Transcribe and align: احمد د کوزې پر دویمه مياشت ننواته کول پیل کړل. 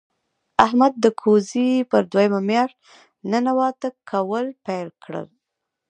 احمد 0.65 0.93
د 1.03 1.05
کوزې 1.21 1.69
پر 1.91 2.01
دویمه 2.11 2.39
مياشت 2.49 2.77
ننواته 3.31 3.89
کول 4.09 4.45
پیل 4.65 4.89
کړل. 5.03 5.27